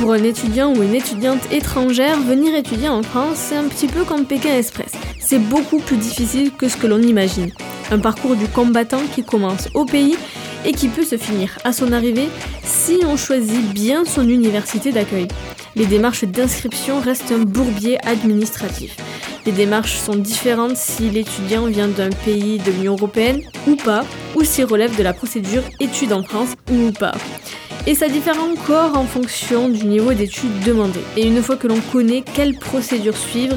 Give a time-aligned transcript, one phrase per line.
[0.00, 4.04] Pour un étudiant ou une étudiante étrangère, venir étudier en France, c'est un petit peu
[4.04, 4.92] comme Pékin Express.
[5.20, 7.52] C'est beaucoup plus difficile que ce que l'on imagine.
[7.90, 10.16] Un parcours du combattant qui commence au pays
[10.64, 12.30] et qui peut se finir à son arrivée
[12.64, 15.28] si on choisit bien son université d'accueil.
[15.76, 18.96] Les démarches d'inscription restent un bourbier administratif.
[19.44, 24.44] Les démarches sont différentes si l'étudiant vient d'un pays de l'Union européenne ou pas, ou
[24.44, 27.12] s'il relève de la procédure études en France ou pas.
[27.86, 31.00] Et ça diffère encore en fonction du niveau d'études demandé.
[31.16, 33.56] Et une fois que l'on connaît quelle procédure suivre,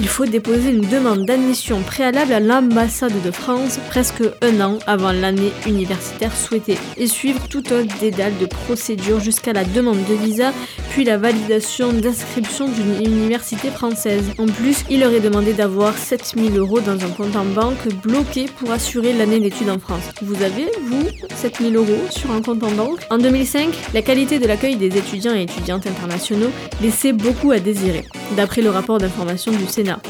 [0.00, 5.12] il faut déposer une demande d'admission préalable à l'ambassade de France presque un an avant
[5.12, 10.52] l'année universitaire souhaitée et suivre tout un dédale de procédures jusqu'à la demande de visa
[10.90, 14.24] puis la validation d'inscription d'une université française.
[14.38, 18.46] En plus, il leur est demandé d'avoir 7000 euros dans un compte en banque bloqué
[18.58, 20.02] pour assurer l'année d'études en France.
[20.20, 23.00] Vous avez, vous, 7000 euros sur un compte en banque?
[23.08, 26.50] En 2005, la qualité de l'accueil des étudiants et étudiantes internationaux
[26.82, 28.04] laissait beaucoup à désirer,
[28.36, 30.00] d'après le rapport d'information du Sénat.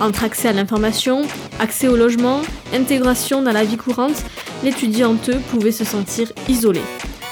[0.00, 1.22] Entre accès à l'information,
[1.58, 4.24] accès au logement, intégration dans la vie courante,
[4.62, 6.82] l'étudiante pouvait se sentir isolée.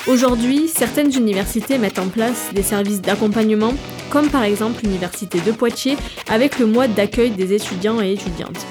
[0.06, 3.74] Aujourd'hui, certaines universités mettent en place des services d'accompagnement,
[4.08, 5.96] comme par exemple l'Université de Poitiers,
[6.28, 8.64] avec le mois d'accueil des étudiants et étudiantes.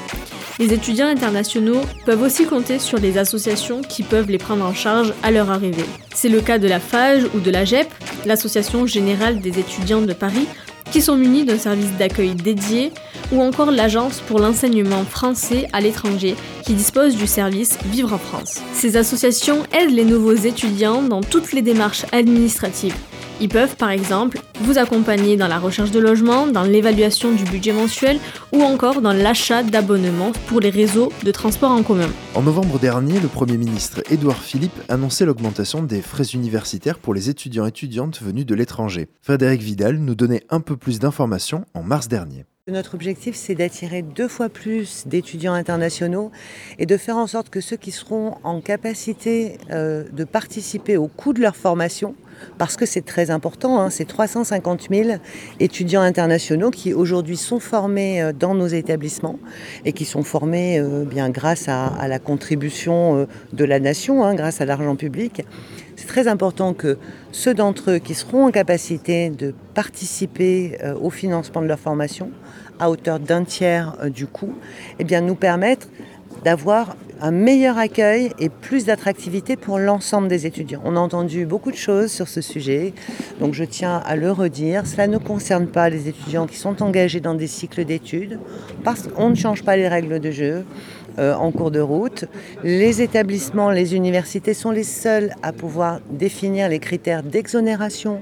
[0.60, 5.14] Les étudiants internationaux peuvent aussi compter sur les associations qui peuvent les prendre en charge
[5.24, 5.84] à leur arrivée.
[6.14, 7.90] C'est le cas de la FAGE ou de la GEP,
[8.26, 10.48] l'Association générale des étudiants de Paris,
[10.96, 12.94] qui sont munis d'un service d'accueil dédié,
[13.34, 18.62] ou encore l'Agence pour l'enseignement français à l'étranger, qui dispose du service Vivre en France.
[18.72, 22.96] Ces associations aident les nouveaux étudiants dans toutes les démarches administratives.
[23.42, 27.74] Ils peuvent par exemple vous accompagner dans la recherche de logement, dans l'évaluation du budget
[27.74, 28.18] mensuel
[28.54, 32.10] ou encore dans l'achat d'abonnements pour les réseaux de transport en commun.
[32.34, 37.30] En novembre dernier, le Premier ministre Édouard Philippe annonçait l'augmentation des frais universitaires pour les
[37.30, 39.10] étudiants et étudiantes venus de l'étranger.
[39.22, 42.46] Frédéric Vidal nous donnait un peu plus d'informations en mars dernier.
[42.68, 46.32] Notre objectif, c'est d'attirer deux fois plus d'étudiants internationaux
[46.80, 51.08] et de faire en sorte que ceux qui seront en capacité euh, de participer au
[51.08, 52.16] coût de leur formation,
[52.58, 55.18] parce que c'est très important, hein, c'est 350 000
[55.60, 59.40] étudiants internationaux qui aujourd'hui sont formés euh, dans nos établissements
[59.86, 64.62] et qui sont formés euh, bien grâce à, la contribution de la nation, hein, grâce
[64.62, 65.44] à l'argent public.
[65.96, 66.98] C'est très important que
[67.32, 72.32] ceux d'entre eux qui seront en capacité de participer au financement de leur formation
[72.80, 74.54] à hauteur d'un tiers euh, du coût,
[75.00, 75.88] eh nous permettre
[76.46, 80.82] d'avoir un meilleur accueil et plus d'attractivité pour l'ensemble des étudiants.
[80.86, 82.94] On a entendu beaucoup de choses sur ce sujet,
[83.40, 84.86] donc je tiens à le redire.
[84.86, 88.40] Cela ne concerne pas les étudiants qui sont engagés dans des cycles d'études,
[88.84, 90.66] parce qu'on ne change pas les règles de jeu.
[91.18, 92.26] Euh, en cours de route.
[92.62, 98.22] Les établissements, les universités sont les seuls à pouvoir définir les critères d'exonération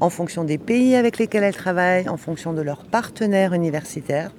[0.00, 4.30] en fonction des pays avec lesquels elles travaillent, en fonction de leurs partenaires universitaires.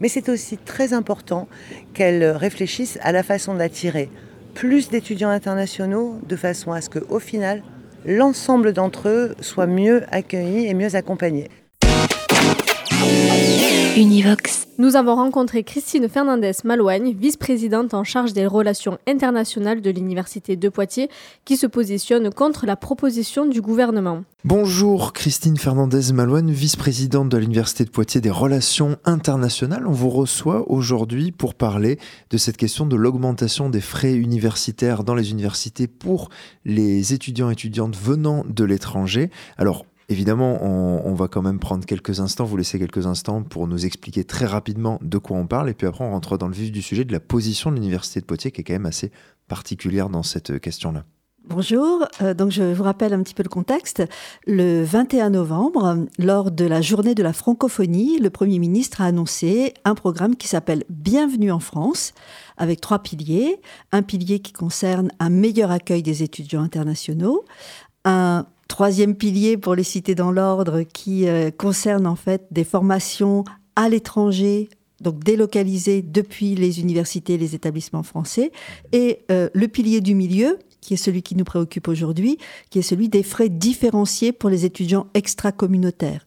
[0.00, 1.48] Mais c'est aussi très important
[1.92, 4.10] qu'elles réfléchissent à la façon d'attirer
[4.54, 7.62] plus d'étudiants internationaux de façon à ce qu'au final,
[8.06, 11.50] l'ensemble d'entre eux soient mieux accueillis et mieux accompagnés.
[13.96, 14.66] Univox.
[14.78, 21.08] Nous avons rencontré Christine Fernandez-Malouagne, vice-présidente en charge des relations internationales de l'Université de Poitiers,
[21.44, 24.24] qui se positionne contre la proposition du gouvernement.
[24.42, 29.86] Bonjour Christine Fernandez-Malouagne, vice-présidente de l'Université de Poitiers des relations internationales.
[29.86, 32.00] On vous reçoit aujourd'hui pour parler
[32.30, 36.30] de cette question de l'augmentation des frais universitaires dans les universités pour
[36.64, 39.30] les étudiants et étudiantes venant de l'étranger.
[39.56, 43.86] Alors, Évidemment, on, va quand même prendre quelques instants, vous laisser quelques instants pour nous
[43.86, 46.70] expliquer très rapidement de quoi on parle, et puis après on rentre dans le vif
[46.70, 49.12] du sujet de la position de l'Université de Poitiers, qui est quand même assez
[49.48, 51.04] particulière dans cette question-là.
[51.46, 54.02] Bonjour, euh, donc je vous rappelle un petit peu le contexte.
[54.46, 59.74] Le 21 novembre, lors de la journée de la francophonie, le Premier ministre a annoncé
[59.84, 62.14] un programme qui s'appelle Bienvenue en France,
[62.56, 63.60] avec trois piliers.
[63.92, 67.44] Un pilier qui concerne un meilleur accueil des étudiants internationaux,
[68.06, 73.44] un troisième pilier pour les citer dans l'ordre qui euh, concerne en fait des formations
[73.76, 74.68] à l'étranger
[75.00, 78.52] donc délocalisées depuis les universités et les établissements français,
[78.92, 82.38] et euh, le pilier du milieu, qui est celui qui nous préoccupe aujourd'hui,
[82.70, 86.24] qui est celui des frais différenciés pour les étudiants extra-communautaires.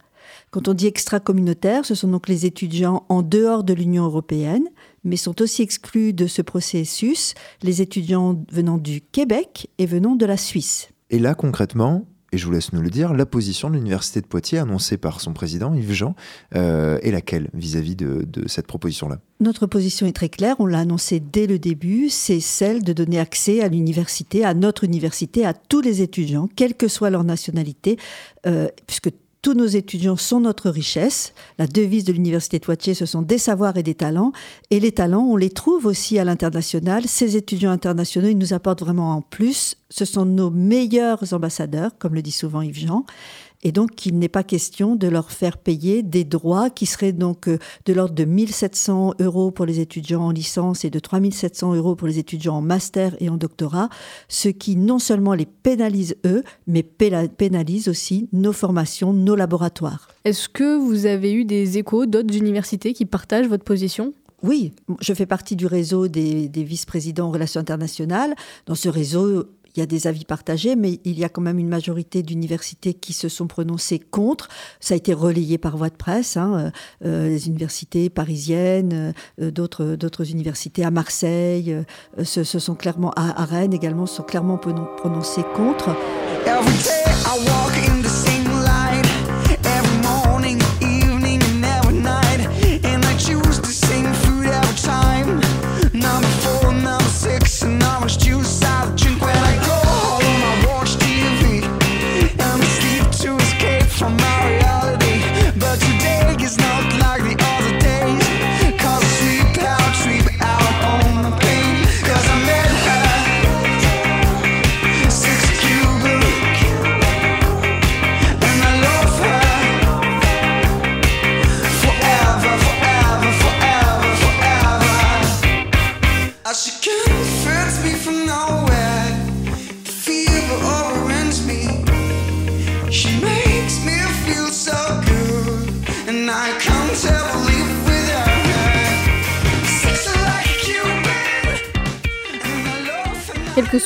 [0.51, 4.63] Quand on dit extra-communautaire, ce sont donc les étudiants en dehors de l'Union européenne,
[5.04, 10.25] mais sont aussi exclus de ce processus les étudiants venant du Québec et venant de
[10.25, 10.89] la Suisse.
[11.10, 14.25] Et là, concrètement, et je vous laisse nous le dire, la position de l'Université de
[14.25, 16.15] Poitiers annoncée par son président Yves Jean
[16.56, 19.19] euh, est laquelle vis-à-vis de, cette proposition-là?
[19.39, 23.19] Notre position est très claire, on l'a annoncé dès le début, c'est celle de donner
[23.19, 27.97] accès à l'université, à notre université, à tous les étudiants, quelle que soit leur nationalité,
[28.45, 29.09] euh, puisque
[29.42, 31.34] tous nos étudiants sont notre richesse.
[31.57, 34.31] La devise de l'Université de Poitiers, ce sont des savoirs et des talents.
[34.72, 37.07] Et les talents, on les trouve aussi à l'international.
[37.07, 39.75] Ces étudiants internationaux, ils nous apportent vraiment en plus.
[39.89, 43.06] Ce sont nos meilleurs ambassadeurs, comme le dit souvent Yves Jean.
[43.63, 47.48] Et donc, il n'est pas question de leur faire payer des droits qui seraient donc
[47.48, 51.95] euh, de l'ordre de 1700 euros pour les étudiants en licence et de 3700 euros
[51.95, 53.89] pour les étudiants en master et en doctorat,
[54.27, 60.10] ce qui non seulement les pénalise eux, mais pénalise aussi nos formations, nos laboratoires.
[60.24, 64.13] Est-ce que vous avez eu des échos d'autres universités qui partagent votre position?
[64.44, 64.71] Oui,
[65.01, 68.36] je fais partie du réseau des, des vice-présidents en relations internationales.
[68.68, 69.45] Dans ce réseau,
[69.77, 72.95] il y a des avis partagés, mais il y a quand même une majorité d'universités
[72.95, 74.50] qui se sont prononcées contre.
[74.79, 76.71] Ça a été relayé par voie de presse, hein,
[77.03, 83.12] euh, euh les universités parisiennes, euh, d'autres, universités à Marseille, euh, se, se, sont clairement,
[83.15, 85.95] à, à, Rennes également, se sont clairement prononcées contre.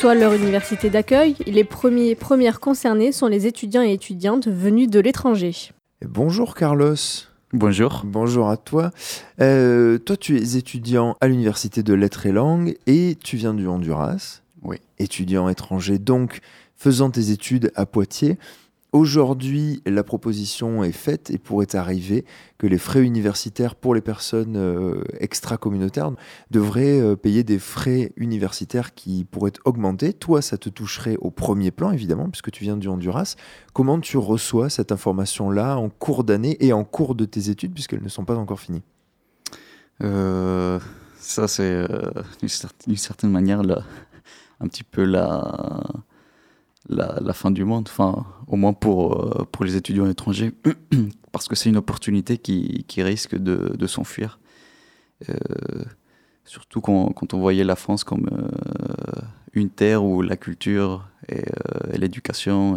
[0.02, 4.98] Soit leur université d'accueil, les premiers, premières concernées sont les étudiants et étudiantes venus de
[4.98, 5.54] l'étranger.
[6.04, 6.96] Bonjour Carlos.
[7.52, 8.02] Bonjour.
[8.04, 8.90] Bonjour à toi.
[9.40, 13.68] Euh, toi, tu es étudiant à l'Université de Lettres et Langues et tu viens du
[13.68, 14.40] Honduras.
[14.64, 14.78] Oui.
[14.98, 16.40] Étudiant étranger, donc
[16.74, 18.38] faisant tes études à Poitiers.
[18.92, 22.26] Aujourd'hui, la proposition est faite et pourrait arriver
[22.58, 26.12] que les frais universitaires pour les personnes euh, extra-communautaires
[26.50, 30.12] devraient euh, payer des frais universitaires qui pourraient augmenter.
[30.12, 33.36] Toi, ça te toucherait au premier plan, évidemment, puisque tu viens du Honduras.
[33.72, 38.02] Comment tu reçois cette information-là en cours d'année et en cours de tes études, puisqu'elles
[38.02, 38.82] ne sont pas encore finies?
[40.02, 40.78] Euh,
[41.16, 41.86] Ça, c'est
[42.86, 43.62] d'une certaine manière
[44.60, 45.80] un petit peu la
[46.88, 50.52] la, fin du monde, enfin, au moins pour, euh, pour les étudiants étrangers,
[51.32, 54.38] parce que c'est une opportunité qui, qui risque de, de s'enfuir.
[55.28, 55.34] Euh,
[56.44, 59.20] surtout quand, quand, on voyait la France comme euh,
[59.52, 61.44] une terre où la culture et,
[61.92, 62.76] et l'éducation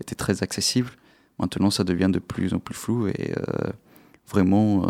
[0.00, 0.90] étaient très accessibles.
[1.38, 3.34] Maintenant, ça devient de plus en plus flou et
[4.28, 4.86] vraiment,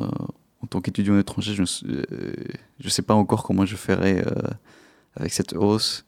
[0.63, 4.23] en tant qu'étudiant étranger, je ne sais pas encore comment je ferai
[5.17, 6.05] avec cette hausse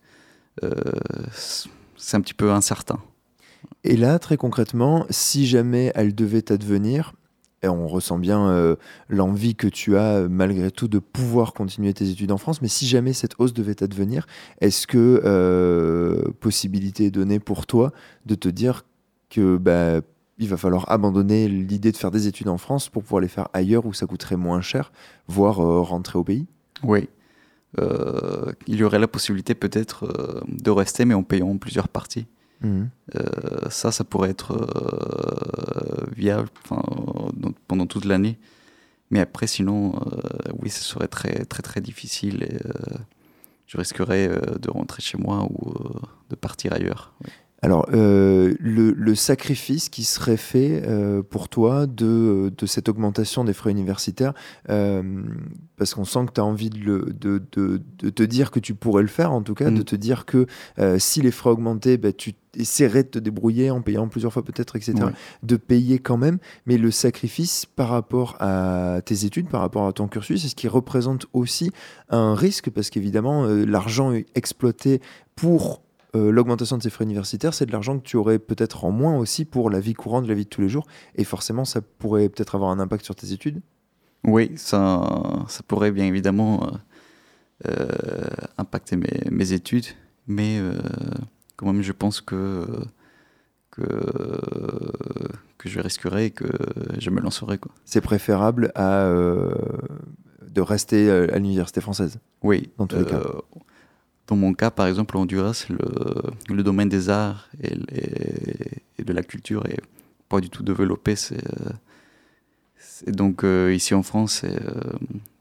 [1.97, 2.99] c'est un petit peu incertain.
[3.85, 7.15] Et là, très concrètement, si jamais elle devait advenir,
[7.63, 8.77] et on ressent bien euh,
[9.09, 12.87] l'envie que tu as malgré tout de pouvoir continuer tes études en France, mais si
[12.87, 14.27] jamais cette hausse devait advenir,
[14.61, 17.93] est-ce que euh, possibilité est donnée pour toi
[18.27, 18.85] de te dire
[19.31, 20.01] que bah,
[20.39, 23.49] il va falloir abandonner l'idée de faire des études en France pour pouvoir les faire
[23.53, 24.93] ailleurs où ça coûterait moins cher,
[25.27, 26.47] voire euh, rentrer au pays?
[26.83, 27.09] Oui,
[27.79, 32.27] euh, il y aurait la possibilité peut-être euh, de rester, mais en payant plusieurs parties.
[32.63, 32.89] Mhm.
[33.15, 34.57] Euh, ça, ça pourrait être
[36.17, 36.49] viable
[37.69, 38.39] pendant toute l'année.
[39.11, 39.95] Mais après, sinon,
[40.61, 42.59] oui, ce serait très, très, très difficile et
[43.67, 44.29] je risquerais
[44.61, 45.75] de rentrer chez moi ou
[46.31, 47.15] de partir ailleurs.
[47.67, 53.43] Alors, euh, le, le, sacrifice qui serait fait euh, pour toi de, de, cette augmentation
[53.43, 54.35] des frais universitaires,
[54.71, 55.25] euh,
[55.77, 57.41] parce qu'on sent que tu as envie de, le, de,
[58.09, 59.85] te dire que tu pourrais le faire, en tout cas, de mm.
[59.85, 60.47] te dire que
[60.99, 64.77] si les frais augmentaient, bah, tu essaierais de te débrouiller en payant plusieurs fois peut-être,
[64.77, 65.11] etc., ouais.
[65.43, 69.93] de payer quand même, mais le sacrifice par rapport à tes études, par rapport à
[69.93, 71.73] ton cursus, c'est ce qui représente aussi
[72.11, 75.01] un risque, parce qu'évidemment, l'argent exploité
[75.35, 75.83] pour
[76.17, 79.17] euh, l'augmentation de ces frais universitaires, c'est de l'argent que tu aurais peut-être en moins
[79.17, 80.87] aussi pour la vie courante, la vie de tous les jours.
[81.15, 83.61] Et forcément, ça pourrait peut-être avoir un impact sur tes études
[84.25, 86.71] Oui, ça, ça pourrait bien évidemment
[87.67, 87.87] euh,
[88.59, 89.87] impacter mes, mes, études.
[90.27, 90.61] Mais
[91.57, 92.67] quand même, je pense que,
[93.71, 93.85] que,
[95.59, 96.49] que je risquerai et que
[96.99, 97.61] je me lancerai.
[97.85, 102.71] C'est préférable à de rester à l'université française Oui.
[102.79, 103.23] Dans tous les cas
[104.27, 107.77] dans mon cas, par exemple, Honduras, le, le domaine des arts et,
[109.03, 109.81] de la culture est
[110.29, 111.15] pas du tout développé.
[111.15, 111.41] C'est,
[113.07, 114.51] donc euh, ici en France, euh,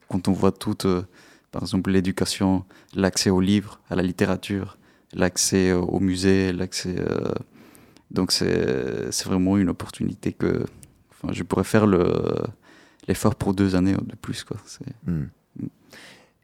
[0.10, 1.04] quand on voit tout, euh,
[1.52, 4.78] par exemple l'éducation, l'accès aux livres, à la littérature,
[5.14, 6.96] l'accès aux musées, l'accès,
[8.12, 10.66] donc c'est, c'est vraiment une opportunité que,
[11.32, 12.12] je pourrais faire le,
[13.08, 14.58] l'effort pour deux années de plus, quoi.
[15.08, 15.26] Hmm.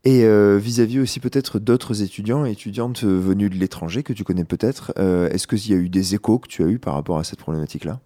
[0.03, 4.45] Et euh, vis-à-vis aussi peut-être d'autres étudiants et étudiantes venus de l'étranger que tu connais
[4.45, 7.19] peut-être, euh, est-ce qu'il y a eu des échos que tu as eu par rapport
[7.19, 7.99] à cette problématique-là?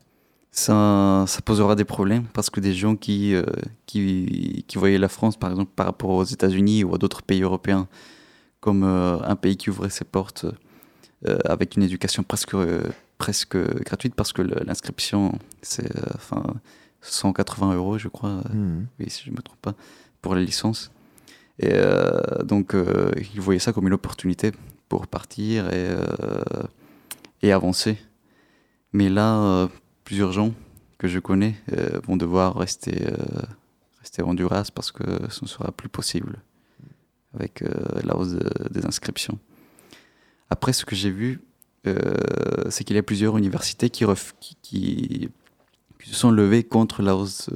[0.52, 3.44] Ça, ça posera des problèmes parce que des gens qui, euh,
[3.86, 7.44] qui, qui, voyaient la France, par exemple, par rapport aux États-Unis ou à d'autres pays
[7.44, 7.88] européens,
[8.60, 10.46] comme un pays qui ouvrait ses portes
[11.46, 12.56] avec une éducation presque,
[13.20, 16.44] presque gratuite parce que l'inscription, c'est enfin
[17.02, 18.88] 180 euros, je crois, mmh.
[19.00, 19.75] oui, si je ne me trompe pas,
[20.22, 20.92] pour la licence.
[21.60, 24.52] Et euh, donc, euh, ils voyaient ça comme une opportunité
[24.90, 26.64] pour partir et, euh,
[27.42, 27.98] et avancer.
[28.94, 29.70] Mais là,
[30.04, 30.54] plusieurs gens
[30.98, 31.56] que je connais
[32.08, 33.08] vont devoir rester,
[34.00, 36.38] rester en Honduras parce que ce ne sera plus possible
[37.34, 37.62] avec
[38.06, 38.38] la hausse
[38.72, 39.38] des inscriptions.
[40.50, 41.42] Après, ce que j'ai vu,
[41.84, 45.30] c'est qu'il y a plusieurs universités qui,
[46.10, 47.50] se sont levées contre la hausse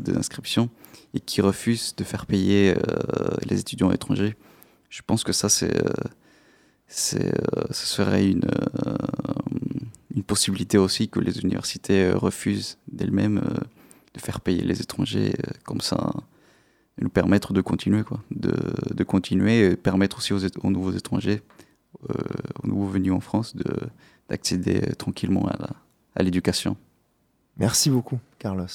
[0.00, 0.70] des inscriptions
[1.14, 4.36] et qui refusent de faire payer euh, les étudiants étrangers.
[4.90, 5.92] Je pense que ça, c'est, euh,
[6.88, 8.48] c'est, euh, ce serait une,
[10.14, 13.42] une possibilité aussi que les universités refusent d'elles-mêmes
[14.12, 15.34] de faire payer les étrangers,
[15.64, 16.12] comme ça,
[17.00, 18.54] nous permettre de continuer, quoi, de,
[18.92, 21.42] de continuer et permettre aussi aux, aux nouveaux étrangers,
[22.62, 23.64] aux nouveaux venus en France, de,
[24.28, 25.48] d'accéder tranquillement
[26.14, 26.76] à l'éducation.
[27.58, 28.66] Merci beaucoup, Carlos.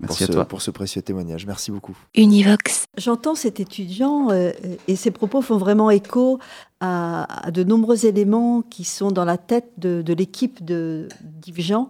[0.00, 0.44] Merci pour, à toi.
[0.46, 1.46] pour ce précieux témoignage.
[1.46, 1.96] Merci beaucoup.
[2.16, 2.84] Univox.
[2.98, 4.50] J'entends cet étudiant euh,
[4.88, 6.40] et ses propos font vraiment écho
[6.80, 11.60] à, à, de nombreux éléments qui sont dans la tête de, de l'équipe de d'Yves
[11.60, 11.88] Jean.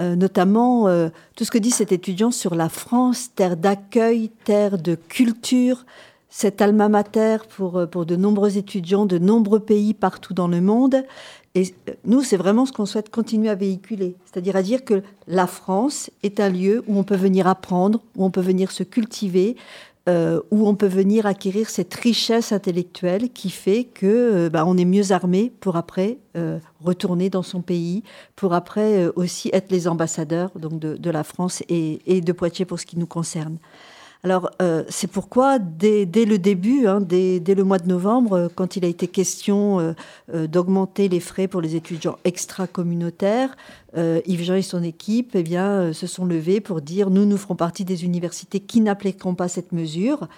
[0.00, 4.78] Euh, notamment euh, tout ce que dit cet étudiant sur la France, terre d'accueil, terre
[4.78, 5.84] de culture,
[6.30, 11.02] cet alma mater pour, pour de nombreux étudiants de nombreux pays partout dans le monde.
[11.56, 15.48] Et nous, c'est vraiment ce qu'on souhaite continuer à véhiculer, c'est-à-dire à dire que la
[15.48, 19.56] France est un lieu où on peut venir apprendre, où on peut venir se cultiver,
[20.08, 24.76] euh, où on peut venir acquérir cette richesse intellectuelle qui fait que euh, bah, on
[24.78, 28.02] est mieux armé pour après euh, retourner dans son pays,
[28.34, 32.32] pour après euh, aussi être les ambassadeurs donc de, de la France et, et, de
[32.32, 33.58] Poitiers pour ce qui nous concerne.
[34.22, 38.76] Alors, euh, c'est pourquoi, dès, le début, hein, dès, le mois de novembre, euh, quand
[38.76, 39.94] il a été question
[40.32, 43.56] euh, d'augmenter les frais pour les étudiants extra-communautaires,
[43.96, 47.56] Yves Jean et son équipe eh bien, se sont levés pour dire nous, nous ferons
[47.56, 50.28] partie des universités qui n'appliqueront pas cette mesure.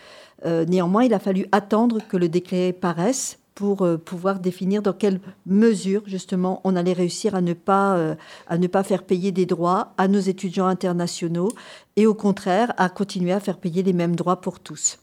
[0.47, 5.21] néanmoins, il a fallu attendre que le décret paraisse pour euh, pouvoir définir dans quelle
[5.47, 8.15] mesure justement on allait réussir à ne pas euh,
[8.47, 11.51] à ne pas faire payer des droits à nos étudiants internationaux
[11.97, 14.99] et au contraire à continuer à faire payer les mêmes droits pour tous.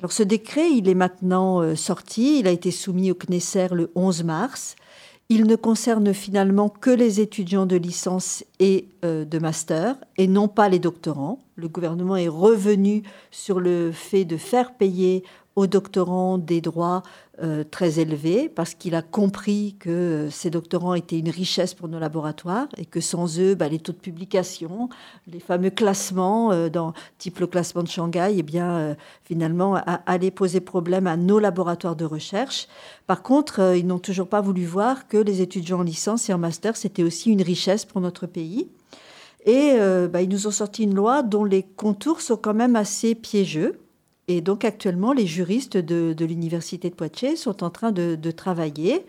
[0.00, 3.90] Alors ce décret, il est maintenant euh, sorti, il a été soumis au Knesser le
[3.94, 4.76] 11 mars.
[5.28, 10.68] Il ne concerne finalement que les étudiants de licence et de master et non pas
[10.68, 11.38] les doctorants.
[11.56, 15.24] Le gouvernement est revenu sur le fait de faire payer
[15.56, 17.02] aux doctorants des droits
[17.42, 21.98] euh, très élevés parce qu'il a compris que ces doctorants étaient une richesse pour nos
[21.98, 24.88] laboratoires et que sans eux, bah, les taux de publication,
[25.26, 28.94] les fameux classements, euh, dans, type le classement de Shanghai, eh bien, euh,
[29.24, 32.68] finalement, allaient poser problème à nos laboratoires de recherche.
[33.06, 36.38] Par contre, ils n'ont toujours pas voulu voir que les étudiants en licence et en
[36.38, 38.68] master, c'était aussi une richesse pour notre pays.
[39.44, 39.76] Et
[40.08, 43.80] bah, ils nous ont sorti une loi dont les contours sont quand même assez piégeux.
[44.28, 49.04] Et donc actuellement, les juristes de, l'Université de Poitiers sont en train de, travailler,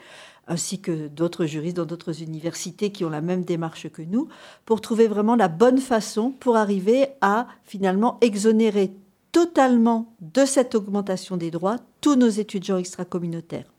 [0.47, 4.27] ainsi que d'autres juristes dans d'autres universités qui ont la même démarche que nous,
[4.65, 8.91] pour trouver vraiment la bonne façon pour arriver à finalement exonérer
[9.31, 13.71] totalement de cette augmentation des droits tous nos étudiants extracommunautaires.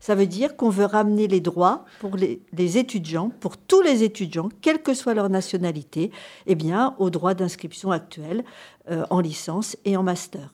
[0.00, 4.04] Ça veut dire qu'on veut ramener les droits pour les, les, étudiants, pour tous les
[4.04, 6.12] étudiants, quelle que soit leur nationalité,
[6.46, 8.44] eh bien, aux droits d'inscription actuels
[8.90, 10.52] euh, en licence et en master.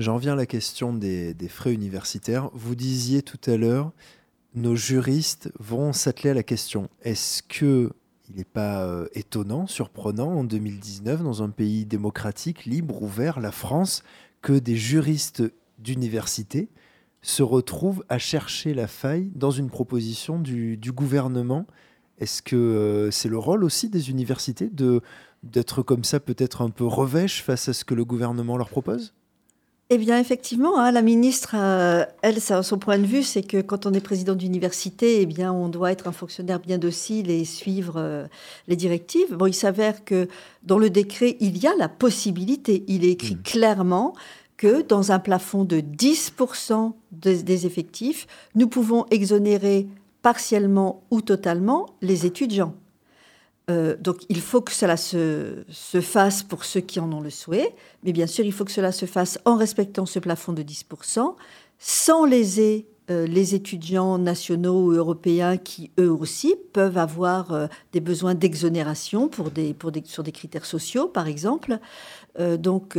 [0.00, 2.50] J'en viens à la question des, frais universitaires.
[2.52, 3.92] Vous disiez tout à l'heure,
[4.56, 6.88] nos juristes vont s'atteler à la question.
[7.02, 7.92] Est-ce que
[8.28, 13.52] il n'est pas euh, étonnant, surprenant en 2019, dans un pays démocratique, libre, ouvert, la
[13.52, 14.02] France,
[14.40, 15.42] que des juristes
[15.78, 16.70] d'université
[17.20, 21.66] se retrouvent à chercher la faille dans une proposition du, gouvernement?
[22.18, 25.02] Est-ce que euh, c'est le rôle aussi des universités de
[25.44, 29.12] d'être comme ça peut-être un peu revêche face à ce que le gouvernement leur propose?
[29.94, 31.54] Eh bien, effectivement, hein, la ministre,
[32.22, 35.68] elle, son point de vue, c'est que quand on est président d'université, eh bien, on
[35.68, 38.26] doit être un fonctionnaire bien docile et suivre euh,
[38.66, 39.34] les directives.
[39.34, 40.28] Bon, il s'avère que
[40.64, 43.42] dans le décret, il y a la possibilité, il est écrit mmh.
[43.42, 44.14] clairement
[44.56, 49.86] que dans un plafond de 10% des effectifs, nous pouvons exonérer
[50.22, 52.74] partiellement ou totalement les étudiants.
[53.70, 55.64] Euh, donc il faut que cela se,
[56.00, 58.92] fasse pour ceux qui en ont le souhait, mais bien sûr il faut que cela
[58.92, 61.34] se fasse en respectant ce plafond de 10%,
[61.78, 68.00] sans léser euh, les étudiants nationaux ou européens qui eux aussi peuvent avoir euh, des
[68.00, 69.50] besoins d'exonération pour
[70.04, 71.78] sur des critères sociaux par exemple.
[72.58, 72.98] donc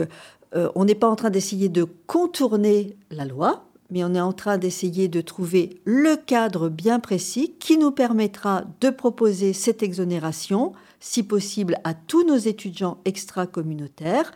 [0.73, 4.57] on n'est pas en train d'essayer de contourner la loi, mais on est en train
[4.57, 11.23] d'essayer de trouver le cadre bien précis qui nous permettra de proposer cette exonération, si
[11.23, 14.31] possible, à tous nos étudiants extra-communautaires,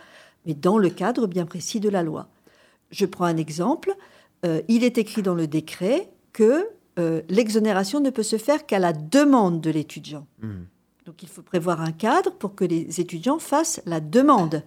[0.45, 2.27] mais dans le cadre bien précis de la loi.
[2.91, 3.95] Je prends un exemple.
[4.45, 8.79] Euh, il est écrit dans le décret que euh, l'exonération ne peut se faire qu'à
[8.79, 10.27] la demande de l'étudiant.
[10.41, 10.49] Mmh.
[11.05, 14.63] Donc il faut prévoir un cadre pour que les étudiants fassent la demande.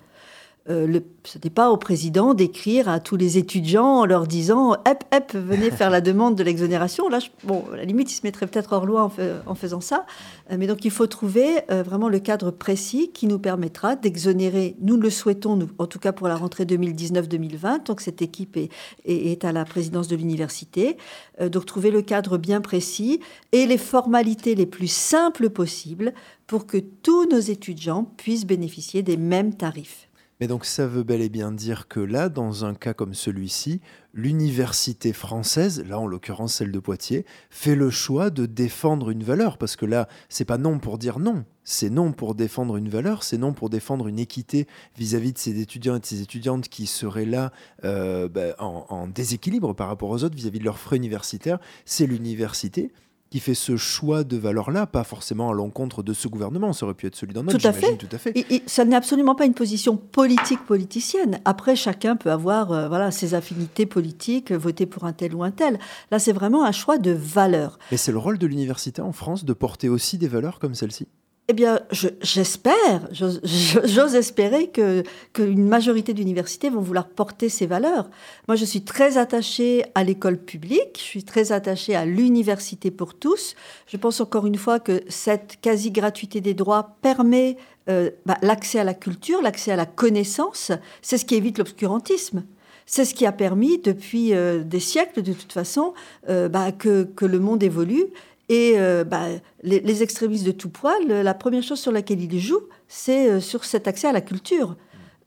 [0.71, 5.03] Euh, ce n'est pas au président d'écrire à tous les étudiants en leur disant hep,
[5.11, 7.09] hep, venez faire la demande de l'exonération.
[7.09, 9.11] Là, bon, à la limite, il se mettrait peut-être hors loi
[9.47, 10.07] en, faisant ça.
[10.51, 14.77] Euh, mais donc, il faut trouver euh, vraiment le cadre précis qui nous permettra d'exonérer.
[14.81, 18.71] Nous le souhaitons, en tout cas pour la rentrée 2019-2020, tant que cette équipe est,
[19.05, 20.97] est, à la présidence de l'université.
[21.41, 26.13] donc, trouver le cadre bien précis et les formalités les plus simples possibles
[26.47, 30.09] pour que tous nos étudiants puissent bénéficier des mêmes tarifs.
[30.43, 33.81] Mais donc ça veut bel et bien dire que là, dans un cas comme celui-ci,
[34.13, 39.57] l'université française, là en l'occurrence celle de Poitiers, fait le choix de défendre une valeur.
[39.57, 43.23] Parce que là, c'est pas non pour dire non, c'est non pour défendre une valeur,
[43.23, 44.67] c'est non pour défendre une équité
[44.99, 47.53] vis-à-vis de ces étudiants et de ces étudiantes qui seraient là
[47.85, 51.61] euh, ben, en, en, déséquilibre par rapport aux autres vis-à-vis de leurs frais universitaires.
[51.85, 52.91] C'est l'université
[53.33, 56.75] qui fait ce choix de valeur-là, pas forcément à l'encontre de ce gouvernement.
[56.75, 57.97] Ça aurait pu être celui d'un autre, tout à fait.
[57.97, 58.37] Tout à fait.
[58.37, 61.41] Et, ça n'est absolument pas une position politique politicienne.
[61.47, 65.51] Après, chacun peut avoir euh, voilà ses affinités politiques, voter pour un tel ou un
[65.51, 65.79] tel.
[66.11, 67.79] Là, c'est vraiment un choix de valeur.
[67.91, 71.09] Et c'est le rôle de l'université en France de porter aussi des valeurs comme celle-ci?
[71.49, 71.81] Eh bien,
[72.23, 75.03] j'espère, j'ose espérer que
[75.33, 78.09] qu'une majorité d'universités vont vouloir porter ces valeurs.
[78.47, 83.15] Moi, je suis très attachée à l'école publique, je suis très attachée à l'université pour
[83.15, 83.57] tous.
[83.89, 87.57] Je pense encore une fois que cette quasi-gratuité des droits permet
[87.89, 90.71] euh, bah, l'accès à la culture, l'accès à la connaissance.
[91.03, 92.45] C'est ce qui évite l'obscurantisme.
[92.87, 95.95] C'est ce qui a permis, depuis euh, des siècles de toute façon,
[96.29, 98.07] euh, bah, que, que le monde évolue
[98.49, 99.27] et euh, bah,
[99.63, 103.65] les, extrémistes de tout poil, la première chose sur laquelle ils jouent, c'est euh, sur
[103.65, 104.77] cet accès à la culture.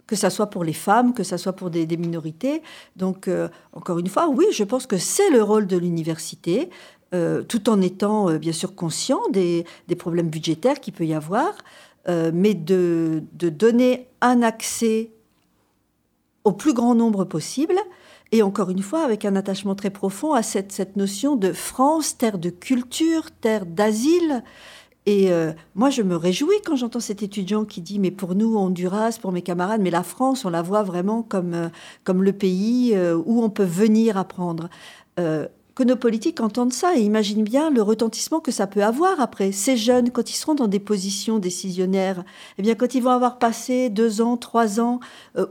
[0.08, 2.62] Que ça soit pour les femmes, que ça soit pour des, minorités.
[2.96, 6.70] Donc, euh, encore une fois, oui, je pense que c'est le rôle de l'université,
[7.48, 9.66] tout en étant bien sûr conscient des,
[9.98, 11.54] problèmes budgétaires qu'il peut y avoir,
[12.10, 15.12] mais de donner un accès
[16.44, 17.76] au plus grand nombre possible
[18.36, 22.18] et encore une fois, avec un attachement très profond à cette, cette notion de France,
[22.18, 24.44] terre de culture, terre d'asile.
[25.06, 28.58] Et euh, moi, je me réjouis quand j'entends cet étudiant qui dit, mais pour nous,
[28.58, 31.70] Honduras, pour mes camarades, mais la France, on la voit vraiment comme, euh,
[32.04, 34.70] comme le pays euh, où on peut venir apprendre.
[35.16, 39.54] que nos politiques entendent ça et imaginent bien le retentissement que ça peut avoir après.
[39.54, 42.26] Ces jeunes, quand ils seront dans des positions décisionnaires,
[42.58, 45.00] eh bien, quand ils vont avoir passé deux ans, trois ans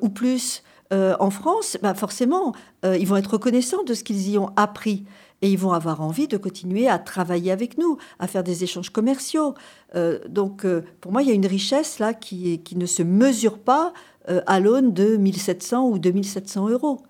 [0.03, 0.63] ou plus
[0.95, 2.55] euh, en France, bah forcément,
[2.85, 5.05] euh, ils vont être reconnaissants de ce qu'ils y ont appris.
[5.43, 8.91] Et ils vont avoir envie de continuer à travailler avec nous, à faire des échanges
[8.91, 9.55] commerciaux.
[9.95, 10.65] Euh, donc,
[11.01, 13.93] pour moi, il y a une richesse là qui, qui ne se mesure pas
[14.27, 17.03] à l'aune de 1700 ou 2700 euros.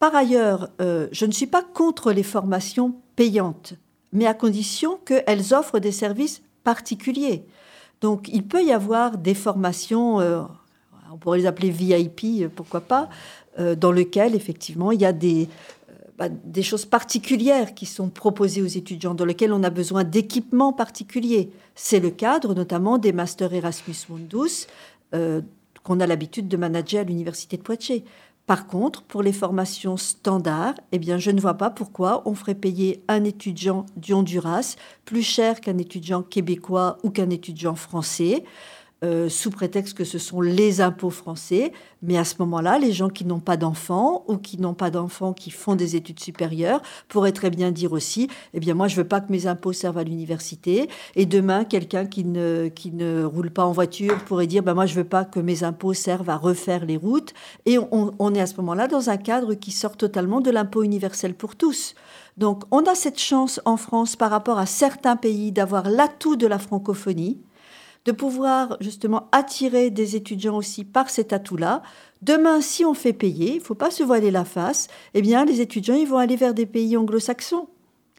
[0.00, 3.74] Par ailleurs, je ne suis pas contre les formations payantes,
[4.12, 7.46] mais à condition qu'elles offrent des services particuliers.
[8.00, 10.48] Donc, il peut y avoir des formations
[11.12, 13.08] on pourrait les appeler VIP, euh, pourquoi pas,
[13.58, 15.48] euh, dans lequel effectivement il y a des,
[15.88, 20.04] euh, bah, des choses particulières qui sont proposées aux étudiants, dans lesquelles on a besoin
[20.04, 21.50] d'équipements particuliers.
[21.74, 24.66] C'est le cadre notamment des masters Erasmus Mundus
[25.82, 28.04] qu'on a l'habitude de manager à l'université de Poitiers.
[28.46, 32.54] Par contre, pour les formations standards, eh bien, je ne vois pas pourquoi on ferait
[32.54, 38.44] payer un étudiant du Honduras plus cher qu'un étudiant québécois ou qu'un étudiant français.
[39.06, 41.72] Euh, sous prétexte que ce sont les impôts français.
[42.02, 45.32] Mais à ce moment-là, les gens qui n'ont pas d'enfants ou qui n'ont pas d'enfants
[45.32, 49.06] qui font des études supérieures pourraient très bien dire aussi, eh bien moi je veux
[49.06, 50.88] pas que mes impôts servent à l'université.
[51.14, 54.86] Et demain, quelqu'un qui ne, qui ne roule pas en voiture pourrait dire, ben moi
[54.86, 57.32] je veux pas que mes impôts servent à refaire les routes.
[57.64, 61.34] Et on est à ce moment-là dans un cadre qui sort totalement de l'impôt universel
[61.34, 61.94] pour tous.
[62.36, 66.46] Donc on a cette chance en France par rapport à certains pays d'avoir l'atout de
[66.46, 67.38] la francophonie
[68.06, 71.82] de pouvoir justement attirer des étudiants aussi par cet atout-là.
[72.22, 75.44] Demain, si on fait payer, il ne faut pas se voiler la face, eh bien,
[75.44, 77.68] les étudiants, ils vont aller vers des pays anglo-saxons.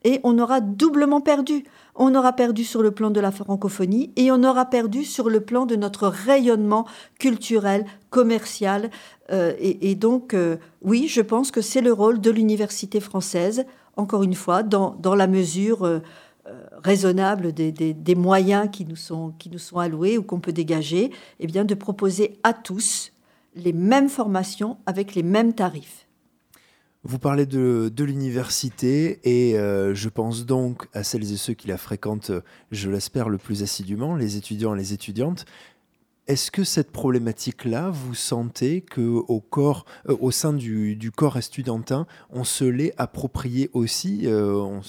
[0.03, 1.63] Et on aura doublement perdu.
[1.95, 5.39] On aura perdu sur le plan de la francophonie et on aura perdu sur le
[5.41, 6.85] plan de notre rayonnement
[7.17, 8.91] culturel, commercial.
[9.31, 14.23] Euh, et, donc, euh, oui, je pense que c'est le rôle de l'université française, encore
[14.23, 15.85] une fois, dans, la mesure...
[15.85, 15.99] Euh,
[16.83, 21.47] raisonnable des, moyens qui nous, sont, qui nous sont alloués ou qu'on peut dégager, eh
[21.47, 23.11] bien de proposer à tous
[23.55, 26.07] les mêmes formations avec les mêmes tarifs.
[27.03, 31.77] Vous parlez de, l'université et euh, je pense donc à celles et ceux qui la
[31.77, 32.31] fréquentent,
[32.71, 35.45] je l'espère, le plus assidûment, les étudiants et les étudiantes.
[36.27, 42.05] Est-ce que cette problématique-là, vous sentez que au corps, euh, au sein du, corps estudiantin,
[42.31, 44.79] on se l'est approprié aussi euh,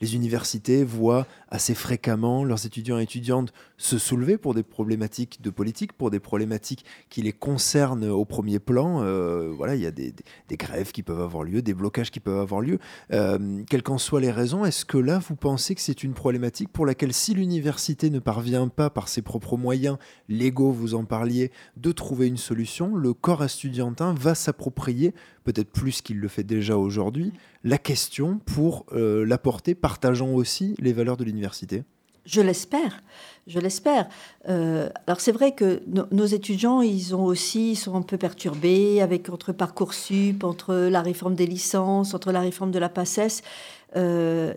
[0.00, 5.50] Les universités voient assez fréquemment leurs étudiants et étudiantes se soulever pour des problématiques de
[5.50, 9.02] politique, pour des problématiques qui les concernent au premier plan.
[9.02, 10.12] Euh, voilà, il y a des,
[10.50, 12.78] grèves qui peuvent avoir lieu, des blocages qui peuvent avoir lieu.
[13.10, 16.86] quelles qu'en soient les raisons, est-ce que là, vous pensez que c'est une problématique pour
[16.86, 21.92] laquelle, si l'université ne parvient pas par ses propres moyens légaux, vous en parliez, de
[21.92, 25.14] trouver une solution, le corps estudiantin va s'approprier,
[25.52, 27.32] peut-être plus qu'il le fait déjà aujourd'hui,
[27.64, 31.84] la question pour euh, l'apporter, partageant aussi les valeurs de l'université
[32.26, 33.02] je l'espère,
[33.46, 34.06] je l'espère.
[34.50, 35.80] Euh, alors c'est vrai que
[36.12, 41.34] nos étudiants, ils ont aussi, sont un peu perturbés avec entre parcoursup, entre la réforme
[41.34, 43.40] des licences, entre la réforme de la Passes.
[43.96, 44.52] Euh,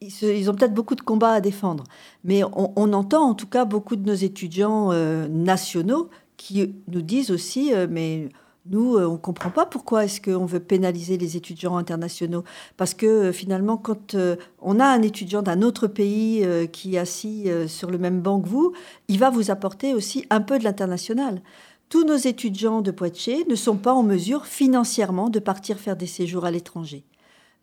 [0.00, 1.84] ils, ont peut-être beaucoup de combats à défendre.
[2.24, 7.30] Mais on, entend en tout cas beaucoup de nos étudiants euh, nationaux qui nous disent
[7.30, 8.28] aussi, mais
[8.66, 12.44] nous, euh, on ne comprend pas pourquoi est-ce qu'on veut pénaliser les étudiants internationaux.
[12.76, 14.16] Parce que finalement, quand
[14.62, 18.48] on a un étudiant d'un autre pays qui est assis sur le même banc que
[18.48, 18.72] vous,
[19.08, 21.42] il va vous apporter aussi un peu de l'international.
[21.88, 26.06] Tous nos étudiants de Poitiers ne sont pas en mesure financièrement de partir faire des
[26.06, 27.04] séjours à l'étranger.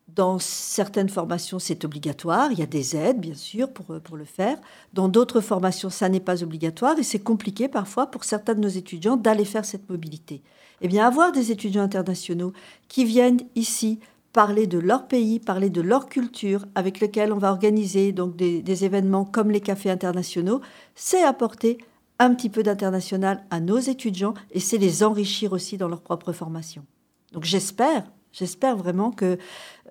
[0.08, 2.52] Dans certaines formations, c'est obligatoire.
[2.52, 4.58] Il y a des aides, bien sûr, pour, pour le faire.
[4.92, 8.68] Dans d'autres formations, ça n'est pas obligatoire et c'est compliqué parfois pour certains de nos
[8.68, 10.42] étudiants d'aller faire cette mobilité.
[10.82, 12.52] Eh bien, avoir des étudiants internationaux
[12.88, 14.00] qui viennent ici
[14.32, 18.62] parler de leur pays, parler de leur culture, avec lesquels on va organiser donc des,
[18.62, 20.60] des événements comme les cafés internationaux,
[20.94, 21.78] c'est apporter
[22.18, 26.32] un petit peu d'international à nos étudiants et c'est les enrichir aussi dans leur propre
[26.32, 26.84] formation.
[27.32, 29.36] Donc j'espère J'espère vraiment que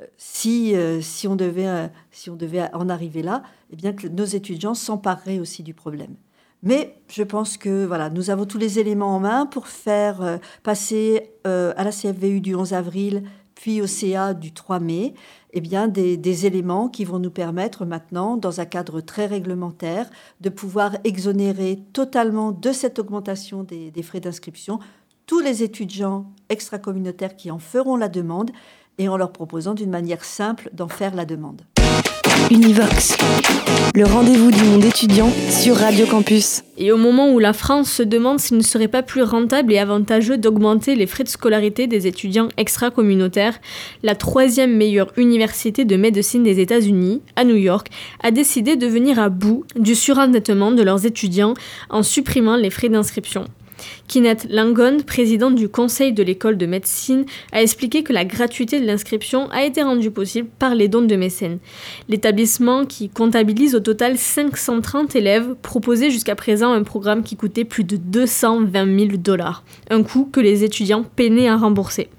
[0.02, 3.94] euh, si, euh, si, on devait, euh, si on devait en arriver là, eh bien
[3.94, 6.16] que nos étudiants s'empareraient aussi du problème.
[6.64, 11.32] Mais je pense que voilà, nous avons tous les éléments en main pour faire passer
[11.44, 13.24] à la CFVU du 11 avril,
[13.56, 15.14] puis au CA du 3 mai,
[15.54, 20.10] eh bien des, des, éléments qui vont nous permettre maintenant, dans un cadre très réglementaire,
[20.40, 24.80] de pouvoir exonérer totalement de cette augmentation des, des frais d'inscription
[25.32, 28.52] tous les étudiants extracommunautaires qui en feront la demande
[28.98, 31.62] et en leur proposant d'une manière simple d'en faire la demande.
[32.52, 33.16] Univox,
[33.96, 36.64] le rendez-vous du monde étudiant sur Radio Campus.
[36.78, 39.78] Et au moment où la France se demande s'il ne serait pas plus rentable et
[39.78, 43.58] avantageux d'augmenter les frais de scolarité des étudiants extra-communautaires,
[44.04, 47.88] la troisième meilleure université de médecine des États-Unis, à New York,
[48.22, 51.54] a décidé de venir à bout du surendettement de leurs étudiants
[51.90, 53.46] en supprimant les frais d'inscription.
[54.08, 58.86] Kinette Langon, présidente du conseil de l'école de médecine, a expliqué que la gratuité de
[58.86, 61.60] l'inscription a été rendue possible par les dons de mécènes.
[62.10, 67.84] L'établissement, qui comptabilise au total 530 élèves, proposait jusqu'à présent un programme qui coûtait plus
[67.84, 72.10] de 220 000 dollars, un coût que les étudiants peinaient à rembourser.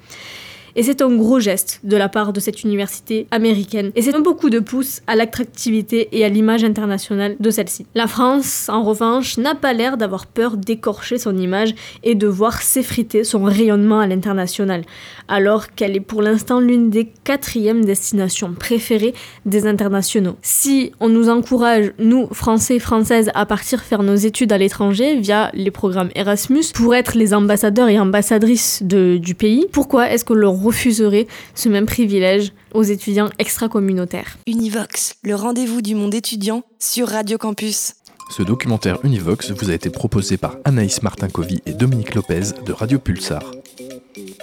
[0.76, 3.92] Et c'est un gros geste de la part de cette université américaine.
[3.94, 7.86] Et c'est un beaucoup de pouce à l'attractivité et à l'image internationale de celle-ci.
[7.94, 12.62] La France, en revanche, n'a pas l'air d'avoir peur d'écorcher son image et de voir
[12.62, 14.82] s'effriter son rayonnement à l'international.
[15.28, 19.14] alors qu'elle est pour l'instant l'une des quatrièmes destinations préférées
[19.46, 20.36] des internationaux.
[20.42, 25.18] Si on nous encourage, nous, Français et Françaises, à partir faire nos études à l'étranger
[25.18, 30.34] via les programmes Erasmus pour être les ambassadeurs et ambassadrices du pays, pourquoi est-ce qu'on
[30.34, 37.08] leur refuserait ce même privilège aux étudiants extra-communautaires Univox, le rendez-vous du monde étudiant sur
[37.08, 37.94] Radio Campus.
[38.30, 42.98] Ce documentaire Univox vous a été proposé par Anaïs Martinkovi et Dominique Lopez de Radio
[42.98, 43.42] Pulsar.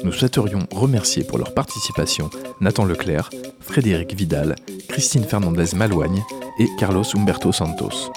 [0.04, 2.30] Nous souhaiterions remercier pour leur participation
[2.62, 3.30] Nathan Leclerc,
[3.60, 4.56] Frédéric Vidal,
[4.88, 6.24] Christine Fernandez Malouagne
[6.60, 8.12] et Carlos Humberto Santos.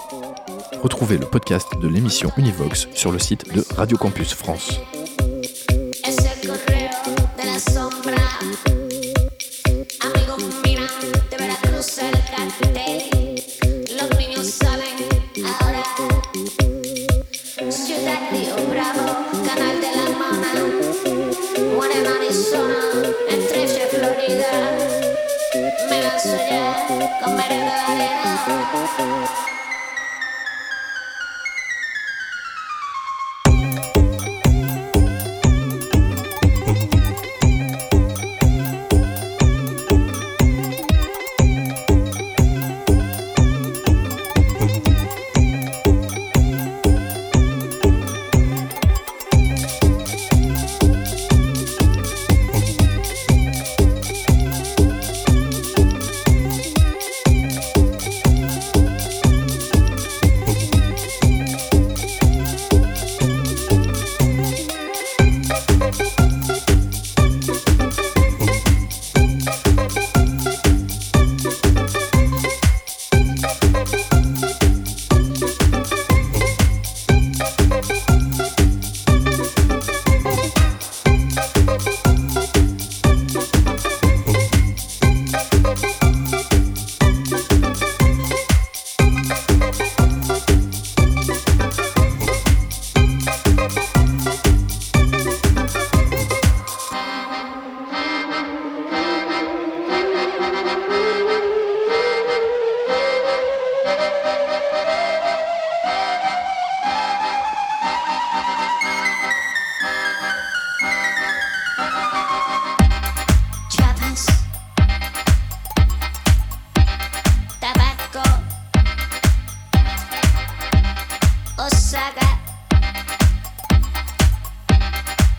[0.83, 4.81] Retrouvez le podcast de l'émission Univox sur le site de Radio Campus France.
[7.70, 8.16] sombra.
[10.01, 10.87] Amigos, mira,
[11.31, 13.44] de Veracruz el cartel.
[13.98, 14.96] Los niños saben
[15.44, 15.83] ahora.
[17.70, 19.07] Ciudad Río Bravo,
[19.46, 20.53] Canal de la Mona.
[21.77, 22.81] Juan en Arizona,
[23.29, 24.53] entre Florida.
[25.88, 26.66] Me lanzo ya
[27.22, 29.41] con merengadera.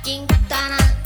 [0.03, 1.02] Quintana.